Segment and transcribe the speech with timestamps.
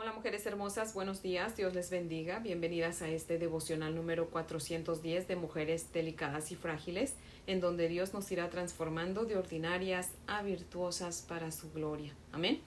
[0.00, 2.38] Hola mujeres hermosas, buenos días, Dios les bendiga.
[2.38, 7.14] Bienvenidas a este devocional número 410 de mujeres delicadas y frágiles,
[7.48, 12.14] en donde Dios nos irá transformando de ordinarias a virtuosas para su gloria.
[12.30, 12.60] Amén.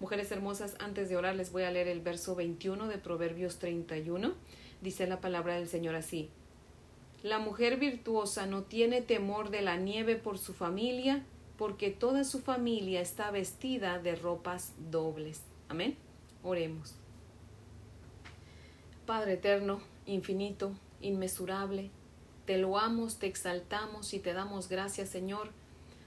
[0.00, 4.34] Mujeres hermosas, antes de orar les voy a leer el verso 21 de Proverbios 31.
[4.80, 6.30] Dice la palabra del Señor así.
[7.22, 11.24] La mujer virtuosa no tiene temor de la nieve por su familia,
[11.56, 15.42] porque toda su familia está vestida de ropas dobles.
[15.68, 15.96] Amén.
[16.42, 16.94] Oremos.
[19.06, 21.90] Padre eterno, infinito, inmesurable,
[22.46, 25.50] te loamos, te exaltamos y te damos gracias, Señor,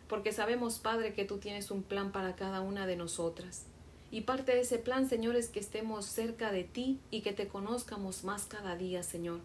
[0.08, 3.66] porque sabemos, Padre, que tú tienes un plan para cada una de nosotras.
[4.12, 7.48] Y parte de ese plan, Señor, es que estemos cerca de ti y que te
[7.48, 9.40] conozcamos más cada día, Señor.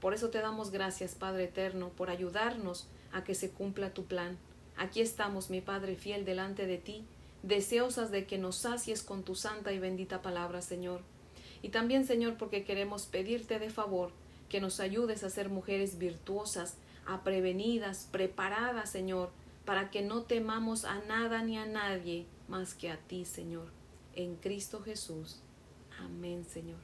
[0.00, 4.36] Por eso te damos gracias, Padre eterno, por ayudarnos a que se cumpla tu plan.
[4.76, 7.04] Aquí estamos, mi Padre fiel, delante de ti,
[7.44, 11.02] deseosas de que nos sacies con tu santa y bendita palabra, Señor.
[11.62, 14.10] Y también, Señor, porque queremos pedirte de favor
[14.48, 19.30] que nos ayudes a ser mujeres virtuosas, aprevenidas, preparadas, Señor,
[19.64, 23.68] para que no temamos a nada ni a nadie más que a ti, Señor.
[24.14, 25.40] En Cristo Jesús.
[26.00, 26.80] Amén, Señor.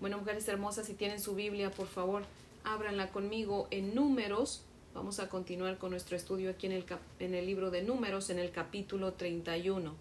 [0.00, 2.22] Bueno, mujeres hermosas, si tienen su Biblia, por favor,
[2.64, 4.62] ábranla conmigo en números
[4.98, 6.84] Vamos a continuar con nuestro estudio aquí en el,
[7.20, 9.94] en el libro de números, en el capítulo 31.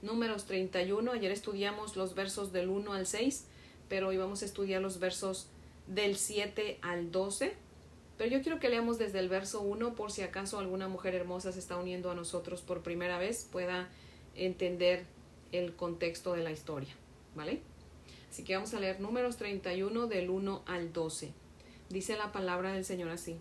[0.00, 3.46] Números 31, ayer estudiamos los versos del 1 al 6,
[3.88, 5.48] pero hoy vamos a estudiar los versos
[5.88, 7.52] del 7 al 12.
[8.16, 11.50] Pero yo quiero que leamos desde el verso 1 por si acaso alguna mujer hermosa
[11.50, 13.88] se está uniendo a nosotros por primera vez, pueda
[14.36, 15.04] entender
[15.50, 16.94] el contexto de la historia,
[17.34, 17.60] ¿vale?
[18.30, 21.32] Así que vamos a leer números 31 del 1 al 12.
[21.90, 23.40] Dice la palabra del Señor así.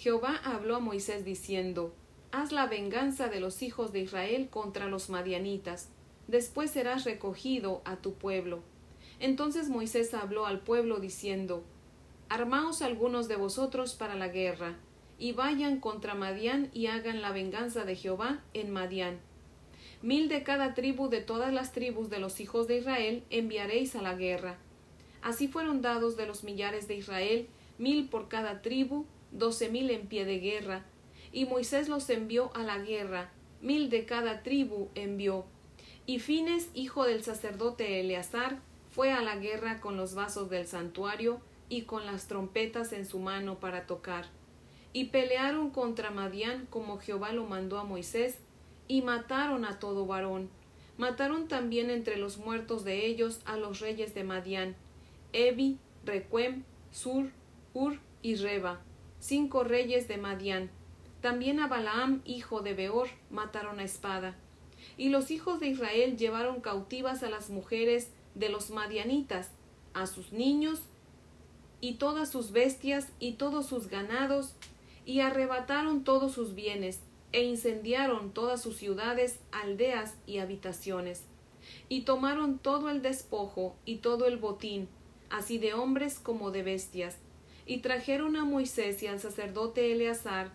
[0.00, 1.92] Jehová habló a Moisés diciendo,
[2.32, 5.90] Haz la venganza de los hijos de Israel contra los madianitas,
[6.26, 8.62] después serás recogido a tu pueblo.
[9.18, 11.64] Entonces Moisés habló al pueblo diciendo,
[12.30, 14.78] Armaos algunos de vosotros para la guerra,
[15.18, 19.20] y vayan contra Madián y hagan la venganza de Jehová en Madián.
[20.00, 24.00] Mil de cada tribu de todas las tribus de los hijos de Israel enviaréis a
[24.00, 24.56] la guerra.
[25.20, 30.06] Así fueron dados de los millares de Israel, mil por cada tribu, doce mil en
[30.06, 30.84] pie de guerra,
[31.32, 33.30] y Moisés los envió a la guerra,
[33.60, 35.44] mil de cada tribu envió.
[36.06, 38.58] Y Fines, hijo del sacerdote Eleazar,
[38.90, 43.20] fue a la guerra con los vasos del santuario y con las trompetas en su
[43.20, 44.26] mano para tocar.
[44.92, 48.38] Y pelearon contra Madián como Jehová lo mandó a Moisés,
[48.88, 50.50] y mataron a todo varón.
[50.98, 54.74] Mataron también entre los muertos de ellos a los reyes de Madián,
[55.32, 57.30] Ebi, Requem, Sur,
[57.72, 58.80] Ur y Reba,
[59.20, 60.70] cinco reyes de Madián.
[61.20, 64.34] También a Balaam, hijo de Beor, mataron a espada.
[64.96, 69.50] Y los hijos de Israel llevaron cautivas a las mujeres de los madianitas,
[69.92, 70.80] a sus niños
[71.80, 74.54] y todas sus bestias y todos sus ganados,
[75.04, 77.00] y arrebataron todos sus bienes,
[77.32, 81.24] e incendiaron todas sus ciudades, aldeas y habitaciones.
[81.88, 84.88] Y tomaron todo el despojo y todo el botín,
[85.30, 87.18] así de hombres como de bestias,
[87.66, 90.52] y trajeron a Moisés y al sacerdote Eleazar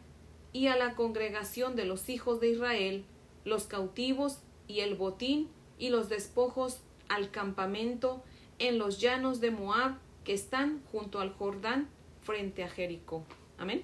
[0.53, 3.05] y a la congregación de los hijos de Israel
[3.43, 8.23] los cautivos y el botín y los despojos al campamento
[8.59, 11.88] en los llanos de Moab que están junto al Jordán
[12.23, 13.23] frente a Jericó.
[13.57, 13.83] Amén.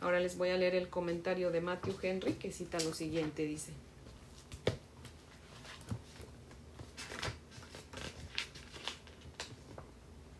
[0.00, 3.72] Ahora les voy a leer el comentario de Matthew Henry que cita lo siguiente, dice.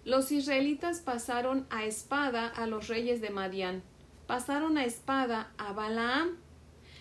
[0.06, 3.83] Los israelitas pasaron a espada a los reyes de Madián,
[4.28, 6.37] pasaron a espada a Balaam.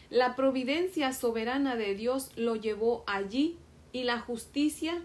[0.10, 3.60] La providencia soberana de Dios lo llevó allí
[3.92, 5.04] y la justicia,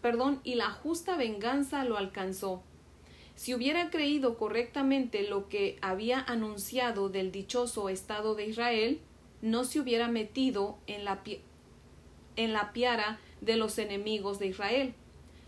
[0.00, 2.62] perdón, y la justa venganza lo alcanzó.
[3.34, 9.02] Si hubiera creído correctamente lo que había anunciado del dichoso Estado de Israel,
[9.42, 11.20] no se hubiera metido en la,
[12.36, 14.94] en la piara de los enemigos de Israel.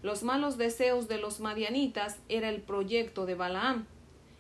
[0.02, 3.86] Los malos deseos de los madianitas era el proyecto de Balaam.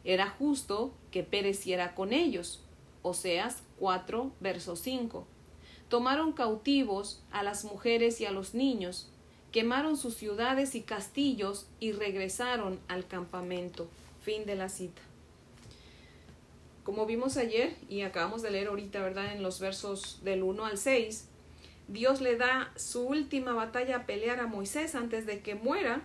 [0.04, 2.62] Era justo que pereciera con ellos.
[3.02, 5.26] Oseas 4, verso 5.
[5.88, 9.08] Tomaron cautivos a las mujeres y a los niños,
[9.52, 13.88] quemaron sus ciudades y castillos y regresaron al campamento.
[14.22, 15.00] Fin de la cita.
[16.82, 19.32] Como vimos ayer y acabamos de leer ahorita, ¿verdad?
[19.32, 21.28] En los versos del 1 al 6,
[21.88, 26.02] Dios le da su última batalla a pelear a Moisés antes de que muera.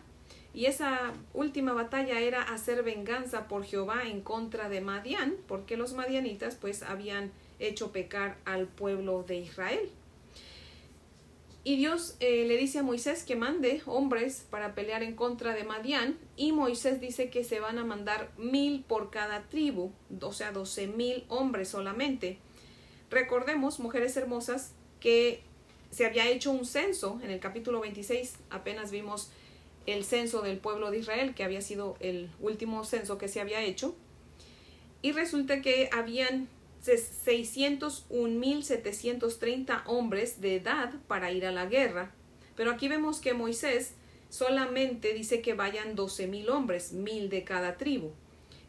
[0.53, 5.93] Y esa última batalla era hacer venganza por Jehová en contra de Madián, porque los
[5.93, 9.89] madianitas pues habían hecho pecar al pueblo de Israel.
[11.63, 15.63] Y Dios eh, le dice a Moisés que mande hombres para pelear en contra de
[15.63, 16.17] Madián.
[16.35, 20.87] Y Moisés dice que se van a mandar mil por cada tribu, o sea, doce
[20.87, 22.39] mil hombres solamente.
[23.11, 25.43] Recordemos, mujeres hermosas, que
[25.91, 28.35] se había hecho un censo en el capítulo 26.
[28.49, 29.29] Apenas vimos
[29.85, 33.61] el censo del pueblo de Israel, que había sido el último censo que se había
[33.61, 33.95] hecho.
[35.01, 36.47] Y resulta que habían
[36.83, 42.11] 601.730 hombres de edad para ir a la guerra.
[42.55, 43.93] Pero aquí vemos que Moisés
[44.29, 48.11] solamente dice que vayan 12.000 hombres, mil de cada tribu.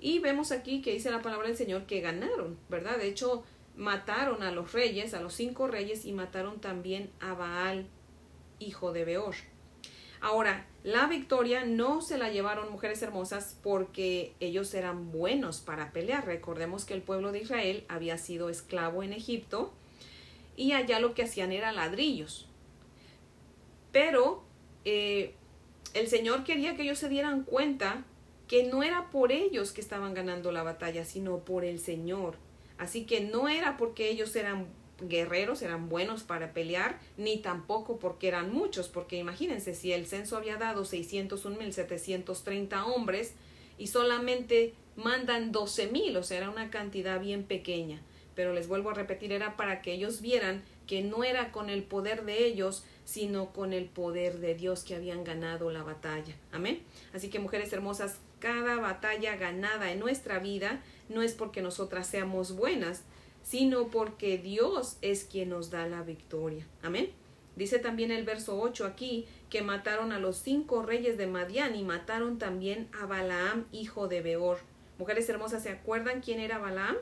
[0.00, 2.98] Y vemos aquí que dice la palabra del Señor que ganaron, ¿verdad?
[2.98, 3.44] De hecho,
[3.76, 7.86] mataron a los reyes, a los cinco reyes, y mataron también a Baal,
[8.58, 9.34] hijo de Beor.
[10.20, 16.26] Ahora, la victoria no se la llevaron mujeres hermosas porque ellos eran buenos para pelear.
[16.26, 19.72] Recordemos que el pueblo de Israel había sido esclavo en Egipto
[20.56, 22.48] y allá lo que hacían era ladrillos.
[23.90, 24.44] Pero
[24.84, 25.34] eh,
[25.94, 28.04] el Señor quería que ellos se dieran cuenta
[28.46, 32.36] que no era por ellos que estaban ganando la batalla, sino por el Señor.
[32.78, 34.69] Así que no era porque ellos eran
[35.08, 40.36] guerreros, eran buenos para pelear, ni tampoco porque eran muchos, porque imagínense, si el censo
[40.36, 43.34] había dado 601.730 hombres
[43.78, 48.00] y solamente mandan 12.000, o sea, era una cantidad bien pequeña.
[48.34, 51.82] Pero les vuelvo a repetir, era para que ellos vieran que no era con el
[51.82, 56.34] poder de ellos, sino con el poder de Dios que habían ganado la batalla.
[56.50, 56.82] Amén.
[57.12, 60.82] Así que mujeres hermosas, cada batalla ganada en nuestra vida
[61.12, 63.05] no es porque nosotras seamos buenas,
[63.43, 66.67] sino porque Dios es quien nos da la victoria.
[66.82, 67.11] Amén.
[67.56, 71.82] Dice también el verso 8 aquí que mataron a los cinco reyes de Madián y
[71.82, 74.59] mataron también a Balaam, hijo de Beor.
[74.99, 76.97] Mujeres hermosas, ¿se acuerdan quién era Balaam?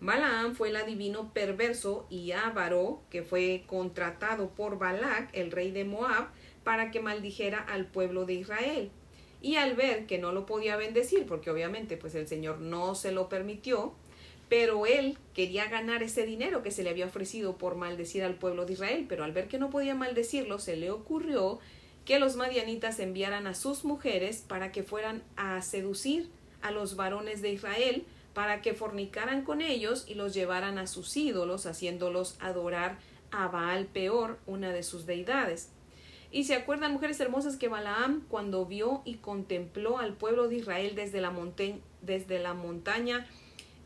[0.00, 5.84] Balaam fue el adivino perverso y avaro que fue contratado por Balac, el rey de
[5.84, 6.28] Moab,
[6.64, 8.90] para que maldijera al pueblo de Israel.
[9.40, 13.12] Y al ver que no lo podía bendecir, porque obviamente pues el Señor no se
[13.12, 13.94] lo permitió,
[14.48, 18.64] pero él quería ganar ese dinero que se le había ofrecido por maldecir al pueblo
[18.64, 21.58] de Israel, pero al ver que no podía maldecirlo, se le ocurrió
[22.04, 26.30] que los madianitas enviaran a sus mujeres para que fueran a seducir
[26.62, 31.16] a los varones de Israel, para que fornicaran con ellos y los llevaran a sus
[31.16, 32.98] ídolos, haciéndolos adorar
[33.32, 35.70] a Baal peor, una de sus deidades.
[36.36, 40.94] Y se acuerdan, mujeres hermosas, que Balaam, cuando vio y contempló al pueblo de Israel
[40.94, 41.32] desde la,
[42.02, 43.26] desde la montaña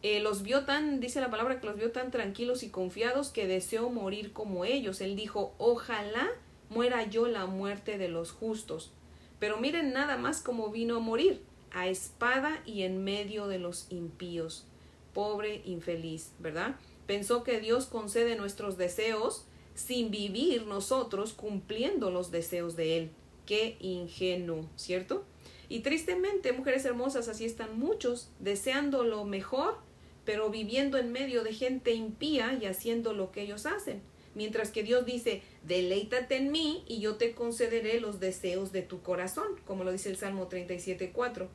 [0.02, 3.46] eh, los vio tan, dice la palabra que los vio tan tranquilos y confiados que
[3.46, 5.00] deseó morir como ellos.
[5.00, 6.28] Él dijo, ojalá
[6.70, 8.90] muera yo la muerte de los justos.
[9.38, 13.86] Pero miren nada más cómo vino a morir, a espada y en medio de los
[13.90, 14.66] impíos.
[15.14, 16.74] Pobre infeliz, ¿verdad?
[17.06, 19.44] Pensó que Dios concede nuestros deseos
[19.74, 23.10] sin vivir nosotros cumpliendo los deseos de Él.
[23.46, 25.24] Qué ingenuo, ¿cierto?
[25.68, 29.78] Y tristemente, mujeres hermosas, así están muchos, deseando lo mejor
[30.24, 34.00] pero viviendo en medio de gente impía y haciendo lo que ellos hacen.
[34.34, 39.02] Mientras que Dios dice, deleítate en mí y yo te concederé los deseos de tu
[39.02, 41.48] corazón, como lo dice el Salmo 37.4.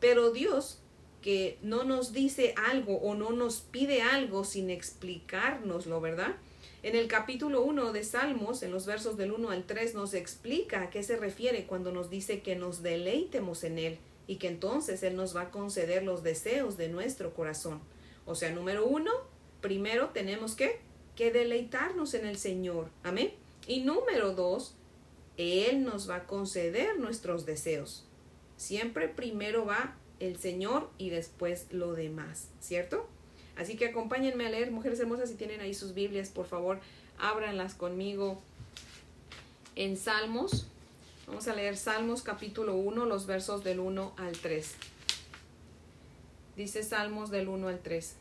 [0.00, 0.80] Pero Dios,
[1.22, 6.34] que no nos dice algo o no nos pide algo sin explicárnoslo, ¿verdad?
[6.86, 10.82] En el capítulo 1 de Salmos, en los versos del 1 al 3, nos explica
[10.82, 15.02] a qué se refiere cuando nos dice que nos deleitemos en Él y que entonces
[15.02, 17.80] Él nos va a conceder los deseos de nuestro corazón.
[18.24, 19.10] O sea, número uno,
[19.60, 20.78] primero tenemos que,
[21.16, 22.88] que deleitarnos en el Señor.
[23.02, 23.32] Amén.
[23.66, 24.76] Y número dos,
[25.36, 28.06] Él nos va a conceder nuestros deseos.
[28.56, 33.08] Siempre primero va el Señor y después lo demás, ¿cierto?
[33.56, 36.78] Así que acompáñenme a leer, mujeres hermosas, si tienen ahí sus Biblias, por favor,
[37.18, 38.40] ábranlas conmigo
[39.76, 40.66] en Salmos.
[41.26, 44.74] Vamos a leer Salmos capítulo 1, los versos del 1 al 3.
[46.56, 48.16] Dice Salmos del 1 al 3.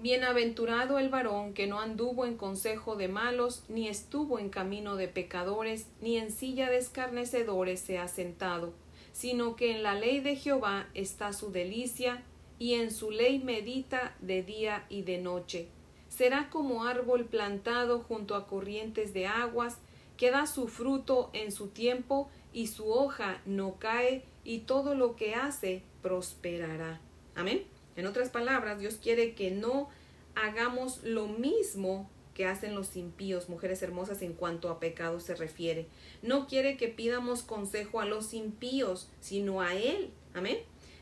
[0.00, 5.08] Bienaventurado el varón que no anduvo en consejo de malos, ni estuvo en camino de
[5.08, 8.72] pecadores, ni en silla de escarnecedores se ha sentado,
[9.12, 12.22] sino que en la ley de Jehová está su delicia,
[12.58, 15.68] y en su ley medita de día y de noche.
[16.08, 19.78] Será como árbol plantado junto a corrientes de aguas,
[20.16, 25.14] que da su fruto en su tiempo, y su hoja no cae, y todo lo
[25.14, 27.00] que hace prosperará.
[27.34, 27.64] Amén.
[27.96, 29.88] En otras palabras, Dios quiere que no
[30.34, 35.86] hagamos lo mismo que hacen los impíos, mujeres hermosas, en cuanto a pecado se refiere.
[36.22, 40.10] No quiere que pidamos consejo a los impíos, sino a Él.
[40.34, 40.58] Amén.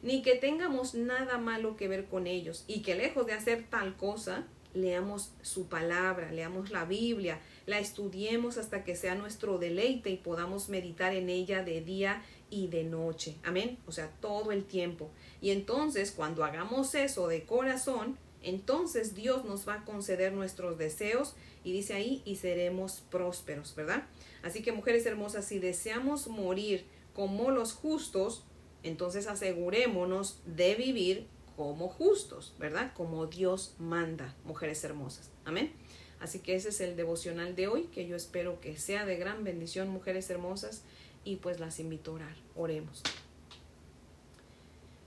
[0.07, 3.97] Ni que tengamos nada malo que ver con ellos y que lejos de hacer tal
[3.97, 10.17] cosa, leamos su palabra, leamos la Biblia, la estudiemos hasta que sea nuestro deleite y
[10.17, 13.35] podamos meditar en ella de día y de noche.
[13.43, 13.79] Amén.
[13.89, 15.11] O sea, todo el tiempo.
[15.41, 21.35] Y entonces, cuando hagamos eso de corazón, entonces Dios nos va a conceder nuestros deseos
[21.65, 24.05] y dice ahí, y seremos prósperos, ¿verdad?
[24.45, 28.45] Así que mujeres hermosas, si deseamos morir como los justos,
[28.87, 31.27] entonces asegurémonos de vivir
[31.57, 32.93] como justos, ¿verdad?
[32.95, 35.31] Como Dios manda, mujeres hermosas.
[35.45, 35.73] Amén.
[36.21, 39.45] Así que ese es el devocional de hoy, que yo espero que sea de gran
[39.45, 40.83] bendición, mujeres hermosas,
[41.25, 42.37] y pues las invito a orar.
[42.55, 43.03] Oremos.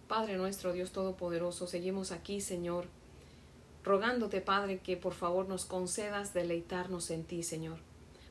[0.07, 2.85] Padre nuestro, Dios Todopoderoso, seguimos aquí, Señor,
[3.83, 7.77] rogándote, Padre, que por favor nos concedas deleitarnos en ti, Señor.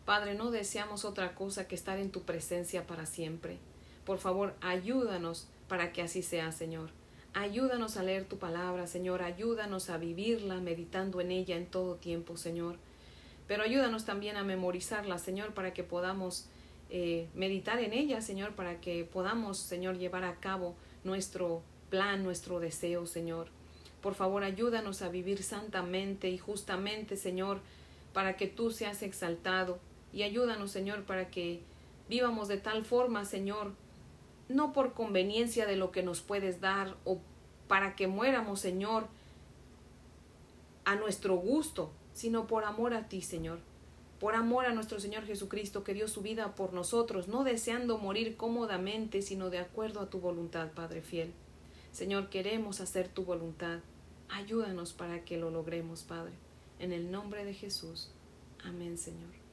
[0.04, 3.58] Padre, no deseamos otra cosa que estar en tu presencia para siempre.
[4.08, 6.88] Por favor, ayúdanos para que así sea, Señor.
[7.34, 9.20] Ayúdanos a leer tu palabra, Señor.
[9.20, 12.76] Ayúdanos a vivirla, meditando en ella en todo tiempo, Señor.
[13.46, 16.46] Pero ayúdanos también a memorizarla, Señor, para que podamos
[16.88, 20.74] eh, meditar en ella, Señor, para que podamos, Señor, llevar a cabo
[21.04, 21.60] nuestro
[21.90, 23.48] plan, nuestro deseo, Señor.
[24.00, 27.60] Por favor, ayúdanos a vivir santamente y justamente, Señor,
[28.14, 29.78] para que tú seas exaltado.
[30.14, 31.60] Y ayúdanos, Señor, para que
[32.08, 33.74] vivamos de tal forma, Señor,
[34.48, 37.20] no por conveniencia de lo que nos puedes dar o
[37.66, 39.06] para que muéramos, Señor,
[40.84, 43.60] a nuestro gusto, sino por amor a ti, Señor.
[44.18, 48.36] Por amor a nuestro Señor Jesucristo, que dio su vida por nosotros, no deseando morir
[48.36, 51.32] cómodamente, sino de acuerdo a tu voluntad, Padre fiel.
[51.92, 53.80] Señor, queremos hacer tu voluntad.
[54.28, 56.32] Ayúdanos para que lo logremos, Padre.
[56.78, 58.10] En el nombre de Jesús.
[58.64, 59.47] Amén, Señor.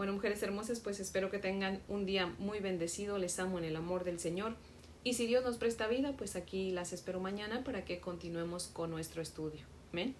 [0.00, 3.18] Bueno, mujeres hermosas, pues espero que tengan un día muy bendecido.
[3.18, 4.56] Les amo en el amor del Señor.
[5.04, 8.90] Y si Dios nos presta vida, pues aquí las espero mañana para que continuemos con
[8.90, 9.60] nuestro estudio.
[9.92, 10.14] Amén.